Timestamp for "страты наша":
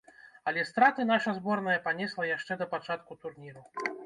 0.69-1.33